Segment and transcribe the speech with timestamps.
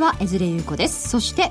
[0.00, 1.08] は江連優子です。
[1.08, 1.50] そして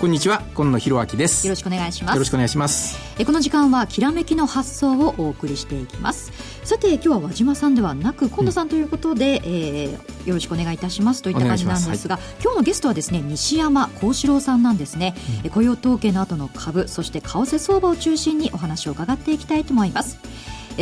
[0.00, 1.46] こんにちは今野博明です。
[1.46, 2.14] よろしくお願いします。
[2.14, 2.98] よろしくお願いします。
[3.18, 6.32] えこの時間はきらめきの発想をお送りしていきます。
[6.64, 11.20] さて今日は和島さんではなく今野さんということで、うん、えー、よろしくお願いいたします。
[11.20, 20.18] といった感じなんですが、はい、今日のゲストはですね西山幸四郎さんなんですね、うん、雇用統計の後の株そして為替相場を中心にお話を伺っていきたいと思います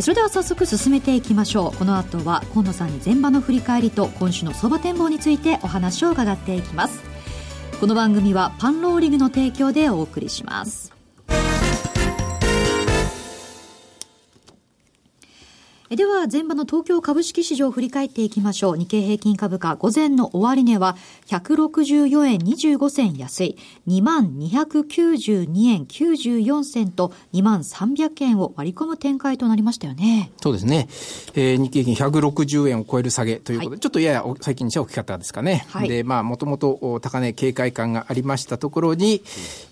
[0.00, 1.76] それでは早速進めていきましょう。
[1.76, 7.02] この後は今野さんに前場の振り返りと今週の相場展望についてお話を伺っていきます。
[7.80, 10.87] この番組はパンローリングの提供でお送りします。
[15.96, 18.76] では、前場の東京株式市場を振り返っていきましょう。
[18.76, 20.98] 日経平均株価、午前の終値は、
[21.28, 30.30] 164円25銭安い、2292円94銭と、2万300円を割り込む展開となりましたよね。
[30.42, 30.88] そうですね。
[31.34, 35.64] えー、日経平均160円を超える下げということで、はい、ちょっとやや最近にしては大きかったですかね。
[35.70, 39.22] はい、で、まあ、もともと高値警戒感がありましたところに、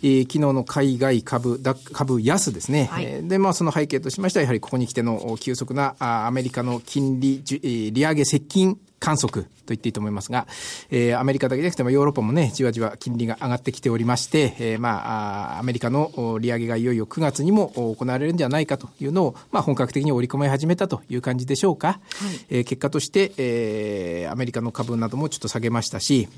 [0.02, 1.60] えー、昨日の海外株、
[1.92, 2.88] 株安ですね。
[2.90, 5.94] はい、で、まあ、その背景としましては、やはりここに来ての急速な
[6.26, 10.46] アメリカの金利、利上げ接近観測と言っていいと思いますが、
[10.90, 21.88] えー、アメリカだけじゃなくてもヨーロッパもね、じわじわ金利が上がってきておりまして、えー、まあ、アメリカの利上げがいよいよ9月にも行われるんじゃないかというのを、まあ、本格的に織り込み始めたという感じでしょうか。
[21.88, 21.98] はい、
[22.50, 26.28] えー、結果として、えー、アメリカの株などもちょっと下げましたし、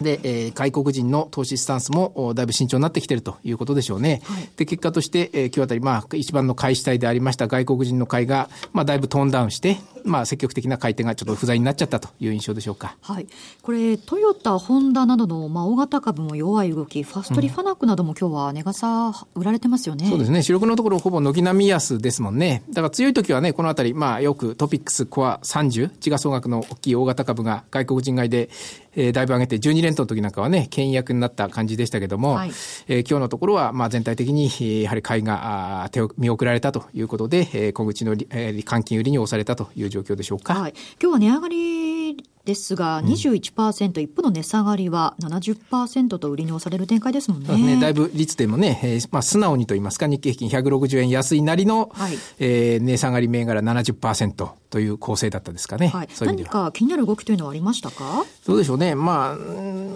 [0.00, 4.22] で、えー、外国人の投資スタンスもだいぶ慎重になってきているということでしょうね。
[4.24, 12.96] はい、で、結果として、えー、今日あたり、まあ、一番の買い主体でありました外国人の買いが、まあ、だいぶトーンダウンして、まあ、積極的な買い手がちょっと不在になっちゃったという印象でしょうか。
[13.00, 13.26] はい。
[13.62, 20.10] これ、トヨタ、ホンダなどの、まあ、大型株も弱い動き、ファストリファナックなども今日は値傘売られてますよね、うん。
[20.10, 20.42] そうですね。
[20.42, 22.62] 主力のところほぼ軒並み安ですもんね。
[22.70, 28.50] だから強い時はね、このあたり、まあ、よくトピックスコア30、地価総額の大きい大型株が外国人買いで、
[28.96, 32.50] えー、だいぶ上げて、12連投の時なんかはね、牽引役になった感じでしたけども、はい、
[32.88, 40.54] えー、今日のところは、まあ、全体的に、やはり買いが手を見送られたということで、えー、小口の、えー、換金売りに押されたという状況でしょうか？
[40.54, 47.56] はい、今日は値上がりですが、21%、うん、一方の値下がりは70%と売りに押される展開ですもんね。
[47.56, 55.88] ねだいぶ率でもね、えー、まあ、素直にと言いますか、日経平均160円安いなりの、はい、えー、値下がり銘柄70%という構成だったですかね。
[55.88, 58.24] はい、何か気になる動きというのはありましたか？
[58.44, 58.96] どうでしょうね。
[58.96, 59.36] まあ、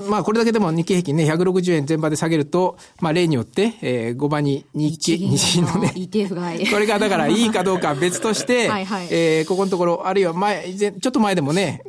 [0.08, 5.92] まあ、これだけでも日経平均ね、160円前場で下げると、まあ、例によって、えー、5場に日経、日銀のね。
[6.72, 11.82] これがだからいいかどうかは別として、 はいはい、えー、ここのところ、あるいは前、ちょっと前でもね、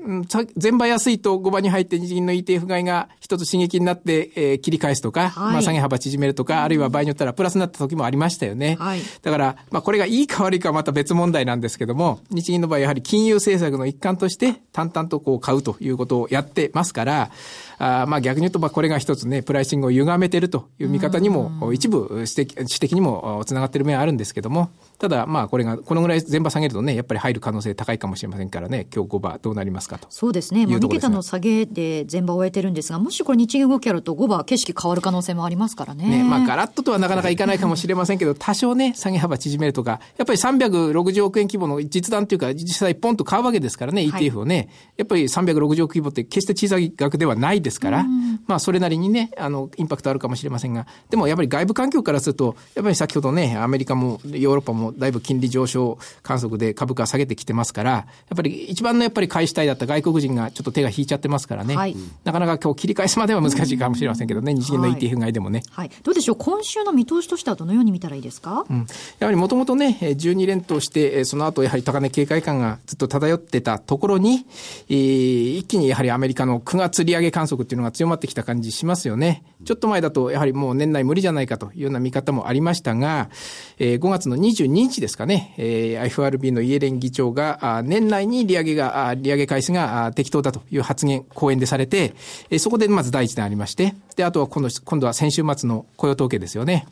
[0.61, 8.77] 前場安いと5場に入って日銀の ETF 買いが一つ刺激になって、えー、切り返すとか、はい、まあ下げ幅縮めるとか、あるいは場合によったらプラスになった時もありましたよね。
[8.79, 17.31] はい、だから、まあこれがいいか悪いかはまた別問題なんですけども、日銀の場合やはり金融政策の一環として淡々とこう買うということをやってますから、
[17.77, 30.07] あまあ逆に言うと、まあこれが一つね、プライシングを歪めてるという見方にも、一部指摘、指摘にもつながってる面あるんですけども、ただ、まあ、これが、このぐらい全場下げるとね、やっぱり入る可能性高いかもしれませんからね、今日5場どうなりますかと。
[30.09, 30.67] そうですね。
[30.67, 36.09] まあ、2桁の下げで全場終えてるんですが、もしこれ日銀動きあると5場景色変わる可能性もありますからね。
[36.09, 44.55] ね、まあ、ガラッととはなかなかいかないかもしれませんけど、 多少ね、下げ幅縮めるとか、やっぱり360億円規模の実弾というか、実際ポンと買うわけですからね、ETF をね。
[44.55, 44.67] はい、
[44.97, 48.05] やっぱり360億規模って決して小さい額ではないですから、
[48.47, 65.91] まあ、それなりにね、あの、インパクトあるかもしれませんが、でもやっぱり外部環境からすると、やっぱり先ほどね、アメリカもヨーロッパもだいぶ金利上昇観測で株価下げてきてますから、やっぱり一番のやっぱり買い主体だった外国人がちょっと手が引いちゃってますからね、はい、なかなか今日切り返すまでは難しいかもしれませんけどね、日銀の ETF 買いでもね、はい。
[66.03, 68.87] どうでしょう、今週の見通しとしてはどのように見たらいいですか、うん、
[69.19, 74.45] やはりもともとね、12連投して、その後やはり高値警戒感がずっと漂ってたところに、
[74.89, 79.43] えー、一気にやはりアメリカの9月利上げ観測っていうのが強まってきた感じしますよね。
[79.65, 83.29] ちょっと前だとやはりもう年内無理じゃないかというような見方もありましたが、
[83.77, 92.13] えー、5月の22日ですかね、えー、FRB のイエレン議長が、年内に利上げが、利上げ開始が適当だという発言、講演でされて、
[92.57, 96.87] そこでまず第一弾ありまして、で、あとは今度、今度は先週末の雇用統計ですよね。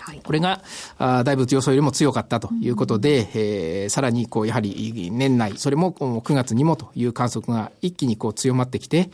[0.00, 0.62] はい、これが
[0.98, 9.10] あだいぶ予想よりも強かったということで、うん、えー、さらにこうやはり年内、それも9月にもという観測が一気にこう強まってきて、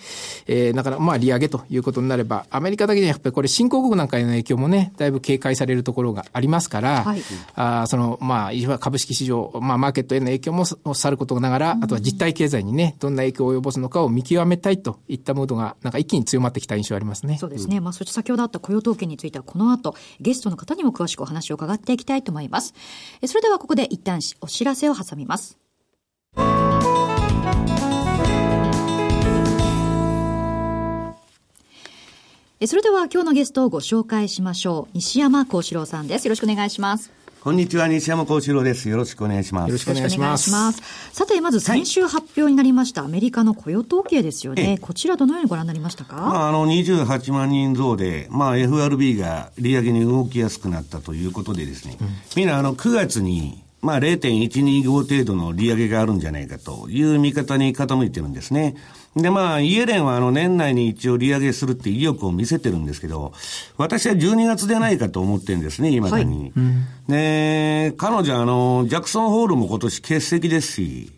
[0.47, 7.23] えー、だからまあ利上げということになれば、アメリカだけでやっぱりこれ新興国なんかへの影響もね、だいぶ警戒されるところがありますから、はい、
[7.55, 10.65] あそのまあ、株式市場、まあマーケットへの影響も
[10.95, 17.39] さることながら、あとは実体経済にね、どんな影響を及ぼすのかを見極めたいといったムードが、なんか一気に強まってきた印象ありますね。
[17.39, 17.81] そうですね。
[17.81, 22.75] まあ、そして先ほどあった雇用統計については、この後、ゲストの方にも詳しくお話を伺っていきたいと思います。
[23.27, 25.59] それではここで一旦お知らせを挟みます。
[32.67, 34.91] それでは今日のゲストをご紹介しましょう。
[34.95, 36.27] 西山幸四郎さんです。
[36.27, 37.24] よろしくお願いします。
[37.45, 38.89] こんにちは、西山幸四郎です。
[38.89, 39.69] よろしくお願いします。
[39.69, 40.51] よろしくお願いします。
[40.51, 40.81] ます
[41.13, 44.79] さて、まず先週発表になりました、アメリカの雇用統計ですよね。
[44.81, 46.17] こちらどのようにご覧になりましたか？
[46.17, 58.77] まあ、あの、28万人増で、まあ、FRB が利上げに動きやすくなったということでですね、うん、みんなあの、9月にまあ、0.125程度の利上げがあるんじゃないかという見方に傾いてるんですね。
[59.17, 63.33] で、まあ、イエレンはあの年内に一応利上げするって意欲を見せてるんですけど、
[63.77, 66.39] 私は12月でないかと思ってるんですね、今だに。
[66.39, 71.13] はいうん、で、彼女あの、ジャクソンホールも今年欠席ですし、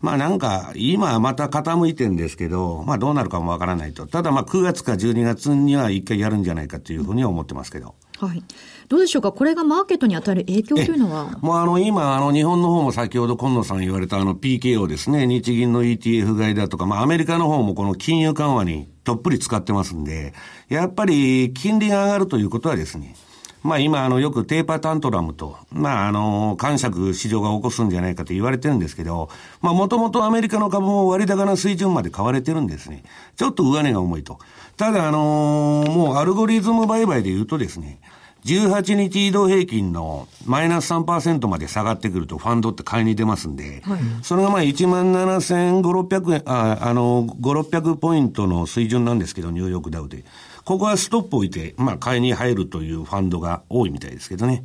[0.00, 4.06] まあなんか、今また傾いてるんですけど、まあどうなるかもわからないと。
[4.06, 7.94] ただまあ9月か12月には一回やるんじゃないかというふうには思ってますけど。
[8.20, 8.42] はい。
[8.88, 11.38] どうでしょうか、これがマーケットに与える影響というのは？
[11.40, 20.34] もうあの、今、あの、日本の方も先ほど今野さん言われたあの PKO ですね、日銀の ETF 買いだとか、まあアメリカの方もこの金融緩和にどっぷり使ってますんで、
[20.68, 23.14] やっぱり金利が上がるということはですね、
[23.62, 29.28] まあ今、あの、よくテーパータントラムと、まああの、感触市場が起こすんじゃないかと言われてるんですけど、
[29.60, 33.02] まあもともとアメリカの株も割高な水準まで買われてるんですね。
[33.36, 34.38] ちょっと上値が重いと。
[34.78, 38.00] ただあのー、もうアルゴリズム売買で言うとですね、
[38.44, 50.24] 18日移動平均のマイナス3%まで下がってくるとファンドって買いに出ますんで、はい、それがまあ1万7500、600円、あ、あの、5、600ポイントの水準なんですけど、ニューヨークダウで。
[50.64, 54.62] ここはストップ置いて、まあ買いに入るというファンドが多いみたいですけどね。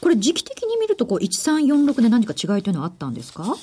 [0.00, 3.54] これ時期的に見ると、こう、1346で何か違いというのはあったんですか？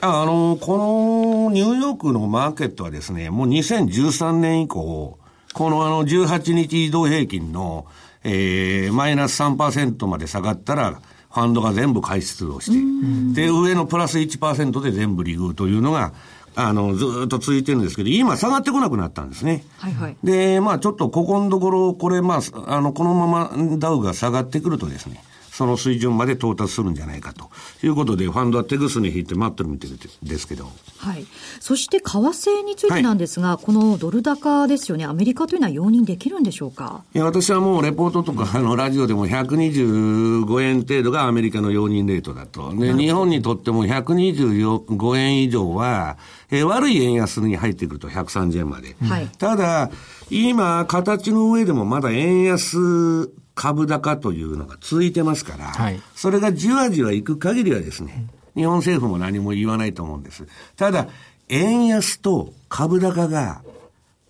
[0.00, 5.18] あの、このニューヨークのマーケットはですね、もう2013年以降、
[5.54, 7.86] このあの18日移動平均の
[8.24, 11.00] えー、マイナス3%まで下がったら、
[11.30, 16.12] ファンドが全部買い出動して、で、上のプラス1%で全部利食うというのが、
[16.56, 19.64] あの、ずっと続いてるんですけど、今下がってこなくなったんですね。
[19.78, 20.16] はいはい。
[20.24, 25.22] で、まあちょっとここのところ、これまあ、あの、このままダウが下がってくるとですね、
[25.58, 27.50] その水準まで到達するんじゃないかと
[27.84, 29.90] いうことで、ファンドは手ぐすに引いて待ってるみたい
[30.22, 30.70] ですけど。
[30.98, 31.26] はい。
[31.58, 37.02] そして為替についてなんですが、はい、このドル高ですよね、アメリカというのは容認できるんでしょうか？
[37.12, 42.72] いや、私はもうレポートとか、 あの、ラジオでも125円程度がアメリカの容認レートだと。
[42.76, 46.18] で、日本にとっても125円以上は、
[46.52, 48.94] えー、悪い円安に入ってくると130円まで。
[49.02, 49.28] はい。
[49.38, 49.90] ただ、
[50.30, 53.28] 今、形の上でもまだ円安
[53.60, 60.46] 株高というのが続いてますから、はい、それがじわじわいく限りはですね、日本政府も何も言わないと思うんです。
[60.76, 61.08] ただ、
[61.48, 63.62] 円安と株高が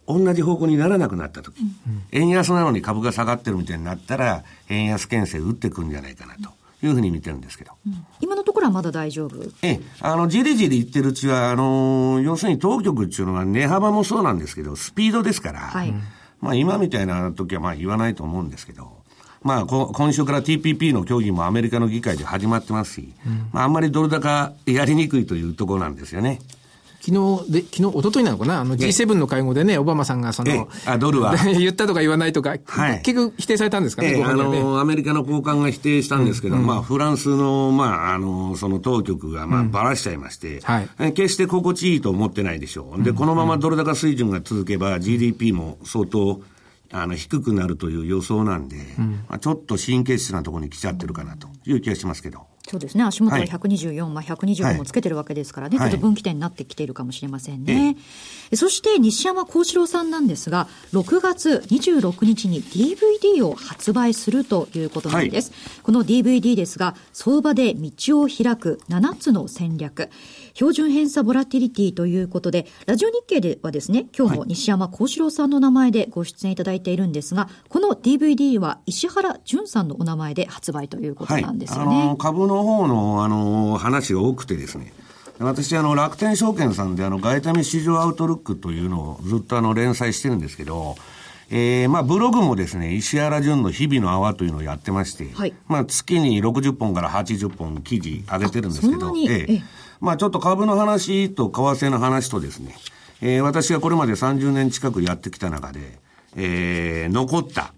[0.07, 6.57] 同じ方向にならなくなったとき、うん、円安なのに株が下がってるみたいになったら、円安牽制打ってくるんじゃないかなと。
[6.81, 9.37] いうふうに見てるんですけど、うん、今のところはまだ大丈夫？
[9.63, 15.93] ええ、あの、じりじり言ってるうちは、あの、要するに当局っていうのは値幅もそうなんですけど、スピードですから、はい、
[16.41, 18.98] まあ今みたいな時はまあ言わないと思うんですけど、
[19.43, 26.41] まあ、今週から TPP の協議もアメリカの議会で始まってますし、うん、まあ、あんまりドル高やりにくいというところなんですよね。
[27.01, 28.61] 昨日で、昨日、一昨日なのかな？
[28.61, 31.37] あの G7 の会合でね、オバマさんがその、あ、ドルは。
[31.57, 43.03] 言ったとか言わないとか、はい、結局否定されたんですかね、あの、アメリカの高官が否定したんですけど、うん、まあ、フランスの、まあ、あの、その当局が、まあ、ばらしちゃいまして、うんはい、決して心地いいと思ってないでしょう。
[43.03, 46.41] で、このままドル高水準が続けば、GDP も相当、
[46.91, 52.47] あの、低くなるという予想なんで、うん、まあ、ちょっと神経質なところに来ちゃってるかなという気がしますけど。
[52.69, 53.05] そうですね。
[53.05, 57.87] 足元は124、はい、まあ125もつけてるわけですからね、はい、ちょっと分岐点になってきているかもしれませんね。
[57.87, 57.91] は
[58.53, 65.53] い、そして西山幸四郎さんなんですが、6月26日に DVD を発売するということなんです。
[65.83, 70.11] この DVD ですが、相場で道を開く7つの戦略。
[70.59, 81.87] 標準偏差ボラティリティということで、ラジオ日経ではですね、今日も西山幸四郎さんの名前でご出演いただいているんですが、この DVD は石原淳さんのお名前で発売ということなんですよね。
[81.87, 84.93] はい、あの株の方の、あの、話が多くてですね、
[85.39, 90.97] 私、あの、楽天証券さんで、あの、外為市場アウトルックというのをずっとあの、連載してるんですけど、
[91.51, 99.63] えー、まあ、ブログもですね、石原淳の日々の泡というのをやってまして、はい、まあ、月に60本から80本記事上げてるんですけど、ええ。
[100.01, 102.77] まあちょっと株の話と為替の話とですね、
[103.21, 105.99] えー、私がこれまで30年近くやってきた中で、
[106.37, 107.73] えー、残った、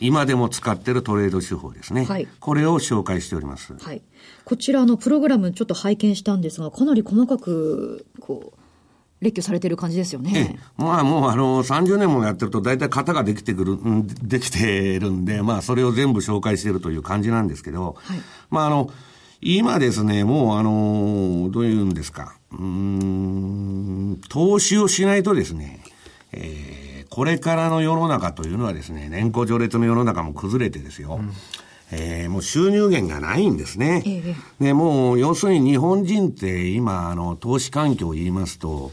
[0.00, 2.04] 今でも使っているトレード手法ですね。
[2.04, 2.28] はい。
[2.40, 3.74] これを紹介しております。
[3.74, 4.02] はい。
[4.44, 8.58] こちらのプログラムちょっと拝見したんですが、かなり細かく、こう、
[9.24, 10.58] 列挙されてる感じですよね。
[10.76, 13.78] まあもうあの、30年もやってると大体型ができてくる、
[14.22, 18.18] できてるんで、まあそれを全部紹介しているという感じなんですけど、はい、
[18.50, 18.90] まああの、
[19.40, 25.82] 今ですね、もうあの、どういうんですか、うん、投資をしないとですね、
[26.32, 26.83] えー、
[27.14, 31.20] これからの世の中というのはですね、年功序列の世の中も崩れてですよ。
[31.20, 31.30] うん
[31.92, 34.02] えー、もう収入源がないんですね。
[34.04, 38.90] ええ、で、もう、要するに日本人って今、あの、投資環境を言いますと、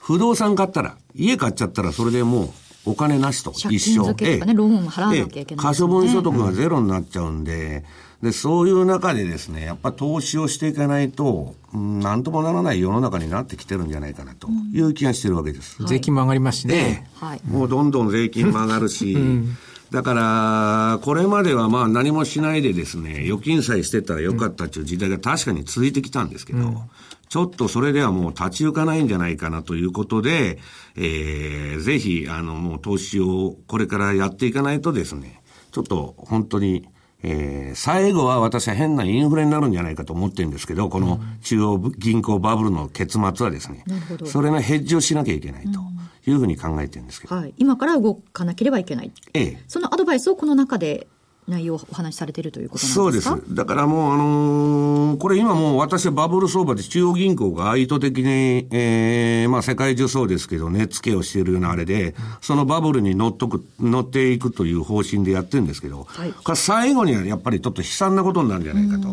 [0.00, 2.50] 不動産買ったら、家買っちゃったらそれでもう
[2.86, 4.14] お金なしと、一生。
[4.14, 7.84] ね、ええ、ローン払わなきゃいけない、ね、可処分所得がゼロになっちゃうんで、うん、
[8.22, 15.76] で、そういう中でですね、やっぱ投資をしていかないと、うん、なんともならない世の中になってきてるんじゃないかなという気がしてるわけです。
[15.80, 17.08] うん、税金も上がりますしね。
[17.14, 19.56] はい、もうどんどん税金も上がるし、うん。
[19.90, 26.76] だから、これまではまあ何もしないでですね、預金さえしてたらよかったっていう時代が確かに続いてきたんですけど、うん、
[27.28, 30.58] ちょっとそれではもう立ち行かないんじゃないかなということで、
[30.96, 36.86] えー、ぜひ、あの、もう投資をこれからやっていかないとですね、ちょっと本当に、
[37.22, 43.84] えー、最後は私は変なインフレになるんじゃないかと思ってるんですけど、この中央銀行バブルの結末はですね、
[44.24, 45.80] それのヘッジをしなきゃいけないと。
[46.26, 51.06] いうふうに考えてるんですけど、はい、今から動かなければいけない、ええ、そのアドバイスをこの中で
[51.48, 53.30] 内容をお話しされているということなんですか？
[53.30, 53.54] そうです。
[53.54, 69.08] だからもう、あのー、これ今もう私はバブル相場で中央銀行が意図的に、ええー、まあ世界中そうですけど、値付けをしているようなあれで、そのバブルに乗っとく、乗っていくという方針でやってるんですけど、はい、最後にはやっぱりちょっと悲惨なことになるんじゃないかと。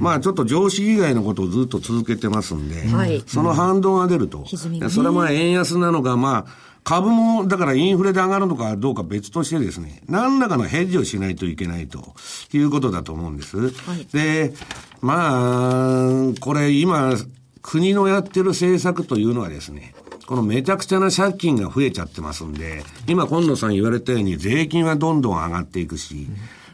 [0.00, 4.44] まあちょっと常識以外のことをずっと続けてますんで、はい、その反動が出ると。
[4.70, 6.46] ね、それはまあ円安なのか、まあ、
[6.88, 12.14] 株も、だからインフレで上がるのかどうか別としてですね、何らかのヘッジをしないといけないと
[12.50, 13.58] いうことだと思うんです。
[13.58, 14.54] はい、で、
[15.02, 17.14] まあ、これ今、
[17.60, 19.94] 国のやってる政策というのはですね、
[20.26, 26.26] このめちゃくちゃな借金が増えちゃってますんで、今今野さん言われたように税金はどんどん上がっていくし、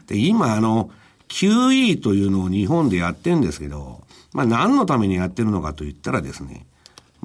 [0.07, 0.91] で、今あの、
[1.27, 3.99] QE というのを日本でやってるんですけど、
[4.31, 6.65] まあ何のためにやってるのかと言ったらですね、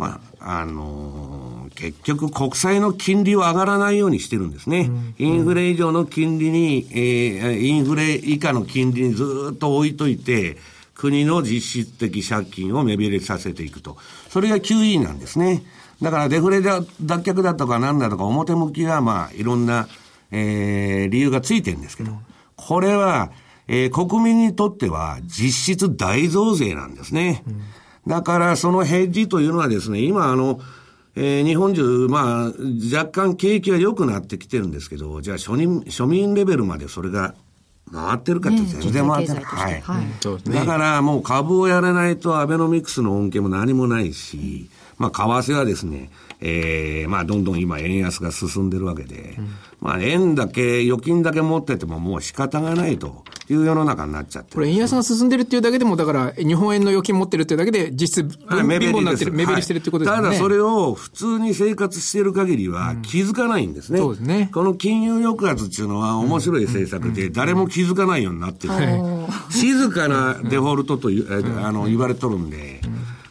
[0.00, 4.88] まあ、あのー、結局国債の金利は上がらないようにしてるんですね。
[4.88, 10.56] うん、インフレ以上の金利に、えー、インフレ以下の金利にずっと置いといて、
[10.94, 13.98] 国の実質的借金を目減りさせていくと。
[14.30, 15.62] それが QE なんですね。
[16.00, 19.86] だからデフレ脱却だとかなんだとか表向きはまあいろんな、
[20.30, 22.12] えー、理由がついてるんですけど、
[22.56, 23.32] これは、
[23.68, 27.42] えー、国民にとっては実質大増税なんですね。
[27.46, 27.62] うん
[28.06, 30.60] だからそのヘッジというのはですね、今あの、
[31.16, 32.52] えー、日本中、まあ、
[32.94, 37.34] 若干景気は良くなってきてるんですけど、じゃあ庶民、庶民レベルまでそれが
[37.92, 39.44] 回ってるかって全然回ってない。
[39.44, 39.80] はい。
[39.80, 46.10] はい、だからもう株をやらないとアベノミクスの恩恵も何もないし、まあ、為替はですね、
[46.42, 49.48] ええー、まあ、どんどん今円安が進んでるわけで、うん、
[49.80, 54.54] まあ、円だけ、預金だけ持っててももう仕方がないという世の中になっちゃって。
[54.54, 60.30] これ円安が進んでるっていうだけでも、だから、日本円の預金持ってるっていうだけで、実質、目減りになってる、目減りしてるってことですね、はい。
[60.32, 63.98] ただ、それを普通に生活している限りは気づかないんですね。
[63.98, 64.50] うん、そうですね。
[64.52, 68.74] この金融抑圧っていうのは面白い政策で、誰も気づかないようになってる。
[69.50, 72.80] 静かなデフォルトという、あの、言われとるんで、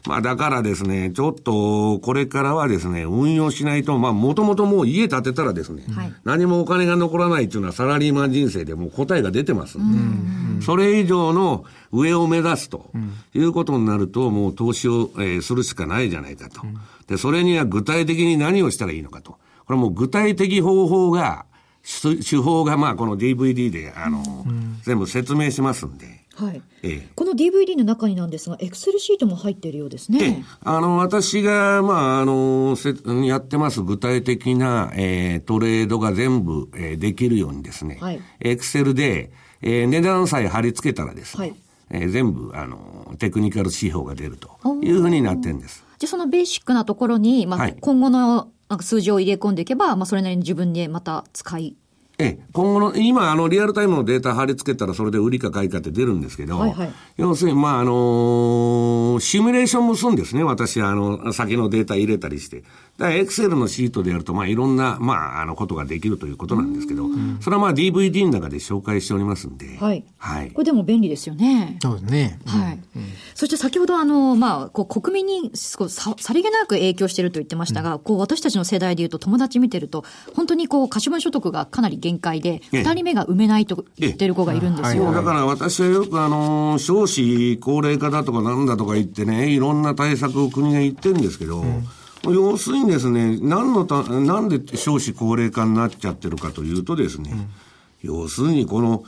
[0.06, 12.92] まあだからですね、ちょっとこれからはですね、運用しないと、まあもともともう家建てたらですね、はい、何もお金が残らないっていうのはサラリーマン人生でもう答えが出てますんで、それ以上の上を目指すと
[13.34, 16.62] いうことになると、もう投資を、えー、するしかないじゃないかと。
[17.08, 19.38] で、それには具体的に何をしたらいいのかと。
[19.66, 21.46] これもう具体的方法が、
[21.84, 24.24] 手法がまあこの DVD で、あの、
[24.84, 30.20] 全部説明しますんで、はい、ええ、この DVD の中になんですが、エクセルシートも入っているようですね。
[30.24, 32.94] ええ、あの、私が、まあ、あの、せ
[33.26, 39.32] やってます具体的な、えー、トレードが全部、えー、できるようにですね、はい、エクセルで、
[39.62, 41.56] えー、値段さえ貼り付けたらですね、はい、
[41.90, 44.50] えー、全部、あの、テクニカル指標が出ると
[44.82, 45.84] いうふうになってるんです。
[45.98, 51.76] じゃあ、そのベーシックなところに、まあ、はい、今後のなんか数字を入れ込んでいけば、まあ、それなりに自分でまた使い
[52.22, 60.44] ええ、今後の、今、あの、リアルタイムのデータ貼り付けたら、それで売りか買いかって出るんですけど、はいはい、要するに、まあ、あのー、シミュレーションもするんですね。
[60.44, 62.64] 私、あの、先のデータ入れたりして。
[63.00, 67.06] だから、エクセルのシートでやると、まあ、いろんな、まあ、あの、ことができるということなんですけど、
[67.40, 69.78] それはまあ、DVD の中で紹介しておりますんで。
[69.80, 70.04] はい。
[70.18, 70.52] はい。
[70.52, 71.78] これでも便利ですよね。
[71.82, 72.40] そうですね。
[72.46, 72.74] はい。
[72.74, 80.04] うん、そして先ほど、あの、まあ、こう、国民に、こうさ、さりげなく影響していると言ってましたが、うん、こう、私たちの世代でいうと、友達見てると、
[80.36, 85.10] 本当にこう、可処分所得がかなり限界で、二人目が埋めないと言ってる子がいるんですよ。
[85.14, 91.88] だから私はよくあの、少子高齢化だとかなんだとか言ってね、いろんな対策を国が言ってるんですけど、うん
[92.24, 97.50] 要するにですね、何のた、なんで少子高齢化になっちゃってるかというとですね、うん、
[98.02, 99.04] 要するにこの、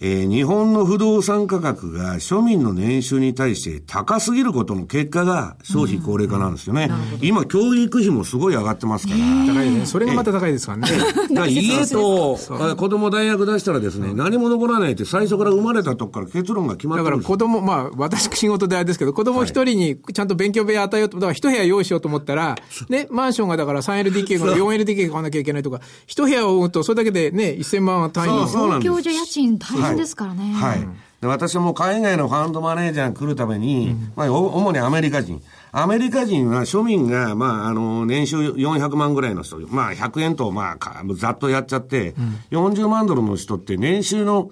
[0.00, 6.90] えー、日本の不動産価格が庶民の年収に対して高すぎることの結果が消費高齢化なんですよね。
[7.20, 9.18] 今、教育費もすごい上がってますから。
[9.54, 9.86] 高いね。
[9.86, 10.88] それがまた高いですからね。
[11.34, 12.36] から家と
[12.76, 22.56] 子供大学出したらですね、何も残らないって最初から生まれたとこから結論が決まってるだから子供、まあ私仕事であれですけど、子供一人にちゃんと勉強部屋与えようと、だから一部屋用意しようと思ったら、
[22.88, 28.46] ね、マンションがだから 3LDK が 4LDK 買わなきゃいけないとか、一部屋を追うとそれだけでね、1000万単位の。
[28.46, 30.52] 東京じゃ家賃大変ですからね。
[30.54, 30.78] はい。
[30.78, 30.88] はい
[31.22, 35.40] で私も海外のファンドマネージャーに来るために、うん、まあ、主にアメリカ人。
[35.70, 42.14] アメリカ人は庶民が、まあ、あの、年収400万ぐらいの人、まあ、100円と、まあ、ざっとやっちゃって、
[42.50, 44.50] うん、40万ドルの人って年収の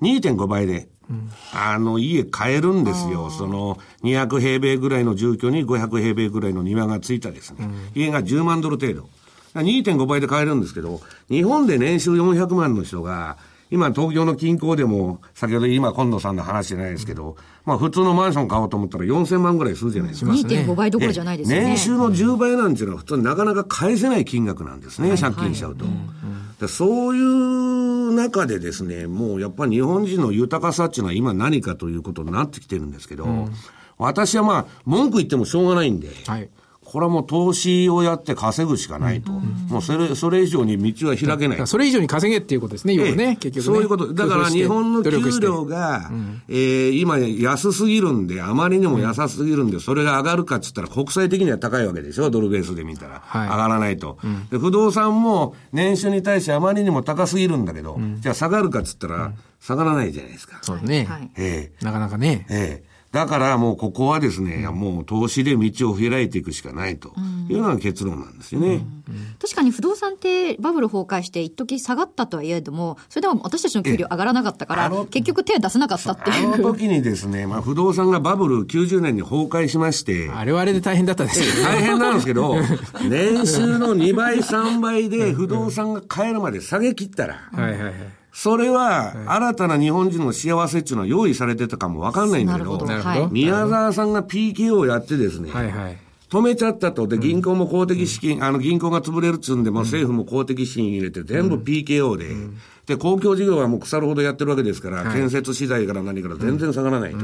[0.00, 3.28] 2.5倍で、うん、あの、家買えるんですよ。
[3.30, 7.68] その、200平米ぐらいの住居に500平米ぐらいの庭がついたですね。
[7.96, 9.08] 家が10万ドル程度。
[9.56, 13.38] 2.5倍で買えるんですけど、日本で年収400万の人が、
[13.72, 20.30] 今東京の近郊でも、先ほど今今野さんの話じゃないですけど、まあ普通のマンション買おうと思ったら4000万ぐらいするじゃないですか。
[20.30, 21.62] 2.5倍どころじゃないですね。
[21.62, 25.86] 年収の10倍なんていうのは普通になかなか返せない金額なんですね、借金しちゃうと。
[26.60, 33.52] でそういう中でですね、もうやっぱり日本人の豊かさっていうのは今何かということになってきてるんですけど、うん、
[33.96, 36.50] 私はまあ文句言ってもしょうがないんで、はい
[36.92, 39.32] これはもう投資をやって稼ぐしかないと。
[39.32, 39.38] うん、
[39.70, 41.66] もうそれ、それ以上に道は開けない。
[41.66, 44.12] それ以上に稼げっていうことですね、要はね、結局、ね、そういうこと。
[44.12, 53.22] だから日本の給料が、うん、えー、今安すぎるんで、あまりにも安すぎるんで、それが上がるかっつったら国際的には高いわけでしょ、ドルベースで見たら。
[53.24, 54.58] はい、上がらないと、うん、で。
[54.58, 60.58] 不動産も年収に対してあまりにも高すぎるんだけど、じゃあ下がるかっつったら、下がらないじゃないですか。
[60.60, 61.08] そうね。
[61.38, 62.46] ええー、なかなかね。
[62.50, 67.12] ええーだからもうここはですね、うん、もう投資で道を開いていくしかないと
[67.48, 68.66] いうのが結論なんですよね。
[68.68, 68.82] うんうん、
[69.38, 76.54] 確かに不動産ってバブル崩壊して一時下がったとはいえども、それでも私たちの給料上がらなかったから、結局手出せなかったっていう。
[76.54, 80.30] あの時にですね、まあ不動産がバブル90年に崩壊しまして。
[80.34, 81.62] あれはあれで大変だったですよね。
[81.62, 82.56] 大変なんですけど、
[83.10, 92.86] 年収の2倍3倍で不動産が買えるまで下げ切ったら、はいはいはいそれは、新たな日本人の幸せっていうのは用意されてたかもわかんないんだけど、ど。
[93.30, 95.98] 宮沢さんが PKO をやってですね、はいはい、
[96.30, 97.06] 止めちゃったと。
[97.06, 107.18] で、銀行も公的資金、うん、あの、銀行が潰れるっつうんで、も政府も公的資金入れて、全部 PKO で、うん、で、公共事業はもう腐るほどやってるわけですから、建設資材から何から全然下がらないと。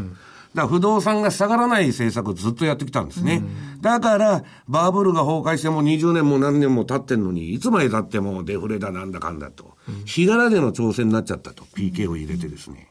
[0.54, 3.42] だから不動産が下がらない政策をずっとやってきたんですね。
[3.74, 9.76] うん、だから、バブルが崩壊しても20年も何年も経ってんのに、いつまで経ってもデフレだなんだかんだと。
[10.04, 11.64] 日柄での挑戦になっちゃったと。
[11.64, 12.88] PK を入れてですね。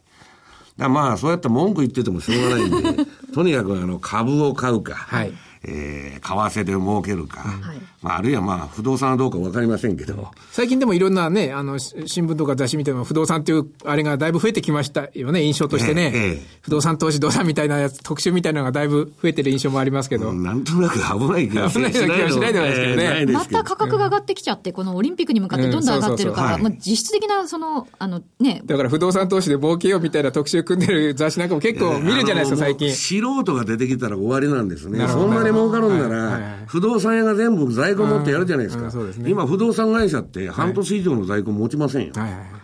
[0.77, 4.93] だまあ、そうやって文句言っててもしょうがないんで、 とにかくあの株を買うか。
[4.93, 10.31] はいえー、為替で儲けるか、はい、まあ、あるいはまあ、不動産はどうかわかりませんけど。
[10.51, 16.11] 最近でもいろんなね、あの、新聞とか雑誌見ても不動産っていう、あれがだいぶ増えてきましたよね、印象としてね。
[16.13, 20.33] ええ、不動産投資、動産みたいなやつ、特集みたいなのがだいぶ増えてる印象もありますけど。
[20.33, 23.03] なんとなく危ない気がしない気がしないではないですけどね。
[23.21, 28.61] えー、また価格が上がってきちゃって、このオリンピックに向かってどんどん上がってるから、まあ、実質的な、その、あのね。
[28.65, 32.91] だから不動産投資で儲けようみたいな特集組んでる雑誌なんかも結構見るじゃないですか、最近。
[32.91, 35.07] 素人が出てきたら終わりなんですね。
[35.07, 38.91] そんなに儲かるんなら、不動産屋が全部在庫持ってやるじゃないですか。
[39.25, 42.13] 今、不動産会社って半年以上の在庫持ちませんよ。
[42.15, 42.57] はいはい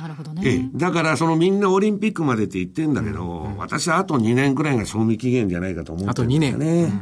[0.00, 0.70] なるほどね。
[0.74, 6.84] だから、そのみんなオリンピックまでって言ってんだけど、うんうん、私はあと2年くらいが賞味期限じゃないかと思ってるんですよね。
[6.84, 7.00] あと2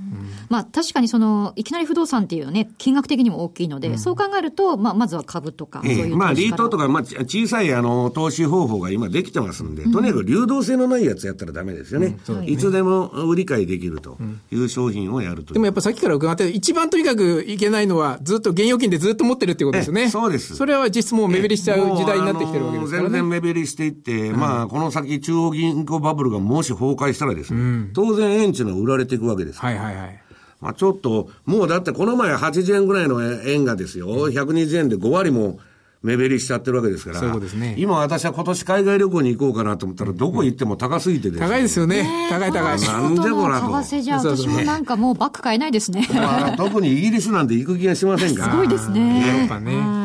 [0.00, 0.09] 年。
[0.50, 12.18] うんまあ確かにその、いきなり不動産っていうね、金額的にも大きいので、うん、そう考えると、まあまずは株とか、そういうまあリートとか、まあ小さいあの、投資方法が今できてますんで、とにかく流動性のないやつやったらダメですよね。
[12.28, 14.18] うんねいつでも売り買いできると
[14.50, 20.10] いう商品をやるとでもやっぱさっきから伺って、一番とにかくいけないのは、ずっと現預金でずっと持ってるってことですよね。
[20.10, 20.56] そうです。
[20.56, 23.10] それは実質もう目減りしちゃう時代になってきてるわけですからね。
[23.10, 29.60] 全然目減りしていって、まあこの先中央銀行バブルがもし崩壊したらですね、当然円値の売られていくわけです。
[29.60, 30.19] はいはいはい。
[30.60, 35.58] まあ、ちょっと、もうだってこの前80円ぐらいの円がですよ、120円で5割も
[36.02, 42.28] 目減りしちゃってるわけですから、そうですね、今私は今年海外旅行に行こうかなと思ったら、どこ行っても高すぎてです、ね、高いですよね。
[42.30, 42.80] 高い高い。
[42.80, 43.82] なんでこらと。
[43.82, 46.08] 為替じゃ私もなんかもうバッグ買えないですね。
[46.12, 49.40] まあ、特にイギリスなんて行く気がしませんかすごいですね。
[49.40, 49.99] やっぱね。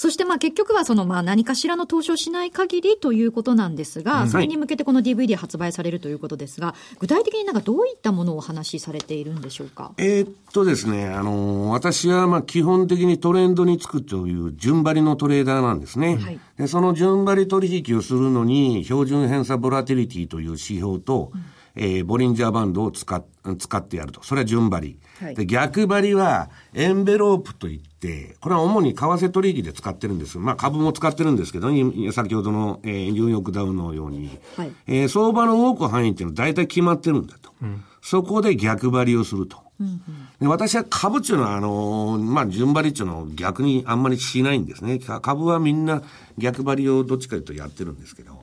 [0.00, 9.92] はいそしてまあ結局はそのまあ何かしらの投資をしない限りということなんですが、それに向けてこの DVD 発売されるということですが、具体的になんかどういったものをお話しされているんでしょうか？
[9.98, 16.16] えー、っとですね、あの、私はまあ基本的にトレンドにつくという順張りのトレーダーなんですね。
[16.16, 21.44] はい、でその順張り取引をするのに、標準偏差ボラティリティという指標と、うん
[21.82, 23.24] えー、ボリンジャーバンドを使
[23.58, 24.22] 使ってやると。
[24.22, 24.98] それは順張り。
[25.18, 30.38] はい、で逆張りは、エンベロープといって、これは主に為替取引で使ってるんです。
[30.38, 31.70] まあ株も使ってるんですけど、
[32.12, 37.50] 先ほどの、えー、ニューヨークダウのように、はい、えー、相場の動く範囲っていうのは大体決まってるんだと。
[37.62, 39.56] うん、そこで逆張りをすると。
[39.80, 40.02] うんうん、
[40.38, 44.98] で私は株っていうのは、あのー、まあ、順張りっていうのを逆にあんまりしないんですね。
[44.98, 46.02] 株はみんな
[46.36, 48.38] 逆張りをどっちかというとやってるんですけど。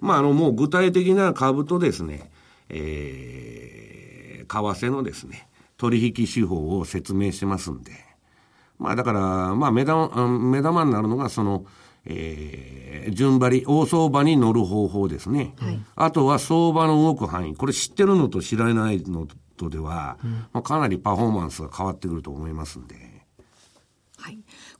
[0.00, 2.30] まあ、あの、もう具体的な株とですね、
[2.68, 7.92] えー、為替のですね、取引手法を説明してますんで。
[8.78, 11.64] まあ、だから、まあ、目玉、目玉になるのが、その、
[12.06, 15.54] えー、順張り、大相場に乗る方法ですね。
[15.58, 17.56] はい、あとは相場の動く範囲。
[17.56, 23.13] これ知ってるのと知らないのとでは、うん、まあ、かなりパフォーマンスが変わってくると思いますんで。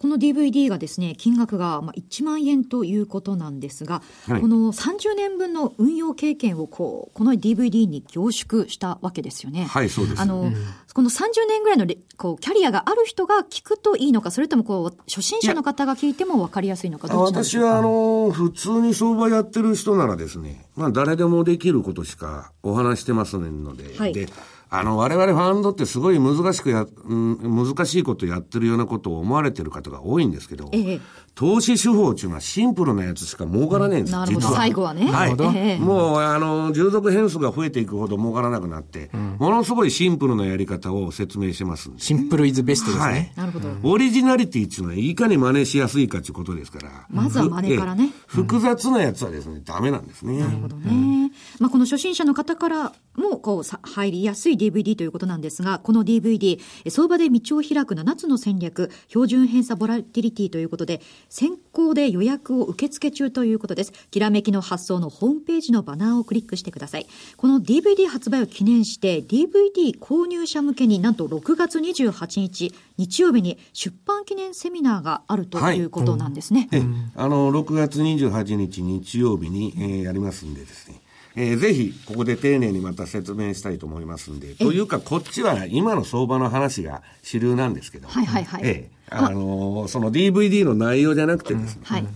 [0.04, 0.08] はい。
[0.08, 9.64] この DVD がですね、金額がまあ1万円ということなんですが、はい、この30年分の運用経験をこう、この DVD に凝縮したわけですよね。
[9.64, 10.20] はい、そうです。
[10.20, 10.54] あの、うん、
[10.92, 11.86] この30年ぐらいの
[12.16, 24.28] こうキャリアがある人が聞くといいのか、それともこう、初心者の方が聞いても分かりやすいのか、どっち私はあの、普通に相場やってる人ならですね、まあ誰でもできることしかお話してますので、はい、で、
[24.76, 31.00] あの、我々ファンドってすごい難しくや、うん、難しいことやってるようなことを思われてる方が多いんですけど、ええ、
[31.34, 35.06] 投資手法っていうのはシンプルなやつしか儲からないんです、なるほど、最後はね。
[35.10, 35.36] はい。
[35.56, 43.04] え、もう、あの、従属変数が増えていくほど儲からなくなって、うん、ものすごいシンプルなやり方を説明してますシンプルイズベストですね。
[43.04, 43.32] はい。
[43.36, 43.68] なるほど。
[43.82, 47.06] オリジナリティっていうのは、いかに真似しやすいかっていうことですから。
[47.10, 48.10] まずは真似からね。
[48.26, 50.38] 複雑なやつはですね、ダメなんですね。
[50.38, 51.32] なるほどね。
[51.58, 63.92] まあ、この初心者の方からも、こう、入りやすい DVD ということなんですが、この DVD、相場で道を開く7つの戦略、標準偏差ボラティリティということで、先行で予約を受付中ということです。
[64.10, 67.06] きらめきの発送のホームページのバナーをクリックしてください。
[67.36, 76.68] この DVD 発売を記念して、DVD 購入者向けになんと6月28日、日曜日に出版記念セミナーがあるということなんですね。
[76.70, 81.00] はいうん、あの、6月28日日曜日に、えー、やりますんでですね。
[81.36, 88.62] えー、ぜひ、ここで丁寧にまた説明したいと思いますんで、というか、こっちは今の相場の話が主流なんですけど、はいはいはい。
[88.64, 92.06] えー、あのー、その DVD の内容じゃなくてですね、うん、はい。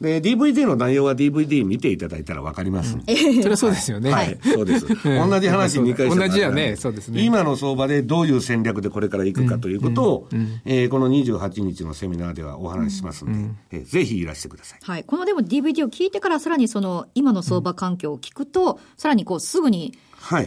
[0.00, 3.04] で、DVD の内容は DVD 見ていただいたらわかります、うん、
[3.42, 4.10] それはそうですよね。
[4.10, 4.86] はい、そうです。
[4.86, 7.22] 同じ話2回同じやね、そうですね。
[7.22, 14.80] 今の相場でどういう戦略でこれから行くかということを、うん、えー、この28日のセミナーではお話ししますんで、うん、えー、ぜひいらしてください。
[14.82, 15.04] はい。
[15.04, 19.92] このでも DVD を聞いてからさらにその今の相場環境を聞くと、さらにこうすぐにはい、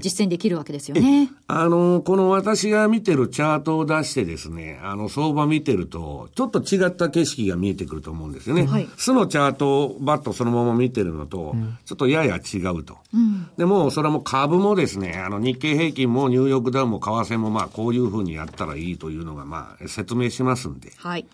[0.02, 1.30] 実践できるわけですよね。
[1.48, 8.66] あの、この私が見てるチャートを出してですね、あの、相場見てると、ちょっと違った景色が見えてくると思うんですよね。
[8.66, 12.98] はい、素のチャートをバッとそのまま見てるのと、うん、ちょっとやや違うと。
[13.14, 20.92] うん、でも、それはもう株もですね、あの、日経平均もニューヨークダウンも為替もまあ、こういうふうにやったらいいというのがまあ、説明しますんで。
[20.98, 21.26] はい。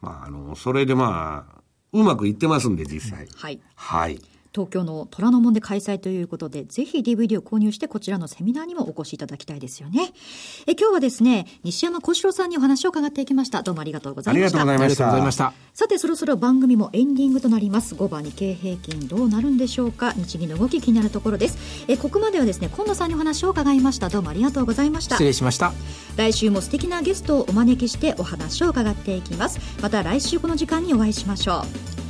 [0.00, 1.60] まあ、あの、それでまあ、
[1.92, 3.28] うまくいってますんで、実際。
[3.36, 3.60] はい。
[3.76, 4.20] はい。
[4.54, 10.12] 東京の虎ノ門で開催ということで、ぜひ DVD を購入してこちらのセミナーにもお越しいただきたいですよね。
[10.68, 13.64] え今日はですね、西山幸四郎さんにお話を伺っていきました。
[13.64, 14.60] どうもありがとうございました。
[14.60, 15.52] ありがとうございました。
[15.72, 17.96] さて、そろそろ番組もエンディングとなります。
[17.96, 20.12] 5番日経平均どうなるんでしょうか？
[20.12, 21.58] 日銀の動き気になるところです。
[21.88, 24.08] えここまではですね、今野さんにお話を伺いました。
[24.08, 25.16] どうもありがとうございました。
[25.16, 25.72] 失礼しました。
[26.16, 29.58] 来週も素敵なゲストをお招きしてお話を伺っていきます。
[29.82, 31.64] また来週この時間にお会いしましょ
[32.00, 32.03] う。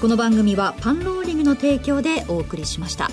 [0.00, 3.10] この番組はパンローリングの提供でお送りしました。